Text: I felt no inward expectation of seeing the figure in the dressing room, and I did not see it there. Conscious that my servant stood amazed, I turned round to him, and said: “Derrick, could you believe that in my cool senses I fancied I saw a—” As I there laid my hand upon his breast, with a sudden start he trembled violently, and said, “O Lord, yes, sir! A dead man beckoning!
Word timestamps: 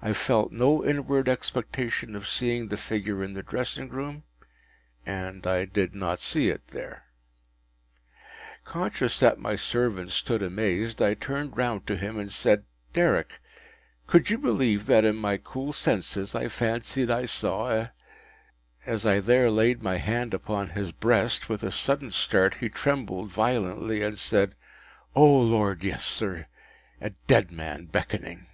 I 0.00 0.12
felt 0.12 0.52
no 0.52 0.84
inward 0.86 1.28
expectation 1.28 2.14
of 2.14 2.28
seeing 2.28 2.68
the 2.68 2.76
figure 2.76 3.24
in 3.24 3.34
the 3.34 3.42
dressing 3.42 3.88
room, 3.88 4.22
and 5.04 5.44
I 5.44 5.64
did 5.64 5.92
not 5.92 6.20
see 6.20 6.50
it 6.50 6.68
there. 6.68 7.06
Conscious 8.64 9.18
that 9.18 9.40
my 9.40 9.56
servant 9.56 10.12
stood 10.12 10.40
amazed, 10.40 11.02
I 11.02 11.14
turned 11.14 11.56
round 11.56 11.84
to 11.88 11.96
him, 11.96 12.16
and 12.16 12.30
said: 12.30 12.64
“Derrick, 12.92 13.40
could 14.06 14.30
you 14.30 14.38
believe 14.38 14.86
that 14.86 15.04
in 15.04 15.16
my 15.16 15.36
cool 15.36 15.72
senses 15.72 16.32
I 16.32 16.46
fancied 16.46 17.10
I 17.10 17.26
saw 17.26 17.68
a—” 17.68 17.92
As 18.86 19.04
I 19.04 19.18
there 19.18 19.50
laid 19.50 19.82
my 19.82 19.96
hand 19.98 20.32
upon 20.32 20.70
his 20.70 20.92
breast, 20.92 21.48
with 21.48 21.64
a 21.64 21.72
sudden 21.72 22.12
start 22.12 22.58
he 22.60 22.68
trembled 22.68 23.30
violently, 23.30 24.04
and 24.04 24.16
said, 24.16 24.54
“O 25.16 25.24
Lord, 25.26 25.82
yes, 25.82 26.04
sir! 26.04 26.46
A 27.00 27.10
dead 27.26 27.50
man 27.50 27.86
beckoning! 27.86 28.44